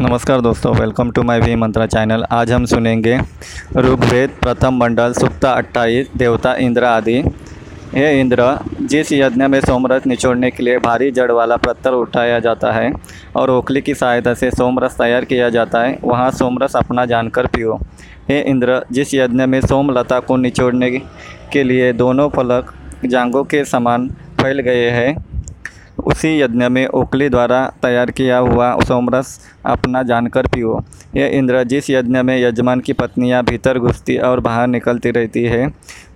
[0.00, 3.16] नमस्कार दोस्तों welcome to my V Mantra channel आज हम सुनेंगे
[3.76, 7.16] ऋग्वेद प्रथम मंडल सुक्ता अट्ठाईस, देवता इंद्र आदि।
[7.94, 8.46] हे इंद्र
[8.82, 12.92] जिस यज्ञ में सोमरस निचोड़ने के लिए भारी जड़ वाला पत्थर उठाया जाता है
[13.36, 17.80] और ओखली की सहायता से सोमरस तैयार किया जाता है, वहाँ सोमरस अपना जानकर पियो।
[18.28, 20.90] हे इंद्र जिस यज्ञ में सोमलता को निचोड़ने
[21.52, 22.74] के लिए दोनों फलक
[23.04, 24.08] जांगों के समान
[24.40, 25.16] फैल गए हैं
[25.98, 30.78] उसी यज्ञ में ओखली द्वारा तैयार किया हुआ सोमरस अपना जानकर पियो।
[31.16, 35.68] ये इंद्र जिस यज्ञ में यजमान की पत्नियाँ भीतर घुसती और बाहर निकलती रहती है,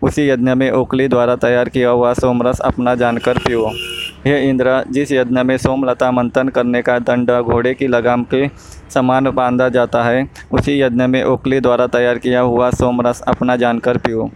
[0.02, 3.66] उसी यज्ञ में ओखली द्वारा तैयार किया हुआ सोमरस अपना जानकर पियो।
[4.26, 8.48] हे इंद्र, जिस यज्ञ में सोमलता मंथन करने का दंड घोड़े की लगाम के
[8.90, 13.98] समान बांधा जाता है, उसी यज्ञ में ओखली द्वारा तैयार किया हुआ सोमरस अपना जानकर
[13.98, 14.30] पियो।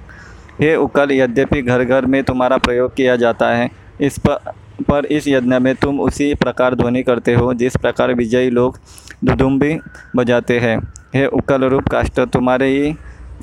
[0.61, 3.71] हे उकल, यद्यपि घर घर में तुम्हारा प्रयोग किया जाता है,
[4.01, 8.51] इस पर पर इस यज्ञ में तुम उसी प्रकार ध्वनि करते हो जिस प्रकार विजयी
[8.51, 8.79] लोग
[9.25, 9.79] दुदुम्बी
[10.17, 10.79] बजाते हैं।
[11.15, 12.95] हे उकल रूप काष्ट तुम्हारे ही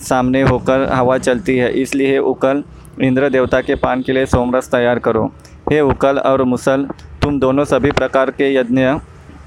[0.01, 2.63] सामने होकर हवा चलती है इसलिए हे उकल
[3.01, 5.25] इंद्र देवता के पान के लिए सोमरस तैयार करो।
[5.71, 6.87] हे उकल और मुसल
[7.21, 8.85] तुम दोनों सभी प्रकार के यज्ञ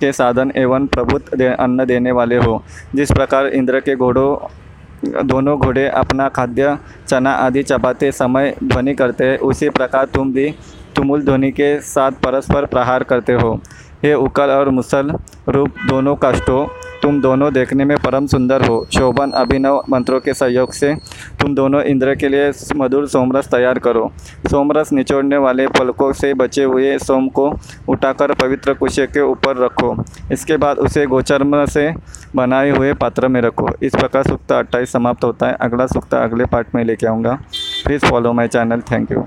[0.01, 2.63] के साधन एवं प्रभुत्व दे, अन्न देने वाले हो।
[2.95, 6.77] जिस प्रकार इंद्र के घोड़ों दोनों घोड़े अपना खाद्य
[7.09, 10.49] चना आदि चबाते समय ध्वनि करते हैं उसी प्रकार तुम भी
[10.97, 13.55] तुमुल ध्वनि के साथ परस्पर प्रहार करते हो।
[14.03, 15.11] हे उकल और मुसल
[15.49, 16.67] रूप दोनों काष्टों
[17.03, 20.95] तुम दोनों देखने में परम सुंदर हो। शोभन अभिनव मंत्रों के सहयोग से
[21.41, 24.11] तुम दोनों इंद्र के लिए मधुर सोमरस तैयार करो।
[24.51, 27.49] सोमरस निचोड़ने वाले पलकों से बचे हुए सोम को
[27.89, 29.95] उठाकर पवित्र कुशे के ऊपर रखो।
[30.33, 31.93] इसके बाद उसे गोचर्म से
[32.37, 36.45] बनाए हुए पात्र में रखो। इस प्रकार सुक्ता अट्ठाईस समाप्त होता है। अगला सुक्ता अगले
[36.47, 37.39] पार्ट में लेके आऊँगा।
[37.87, 39.25] Please follow my channel thank you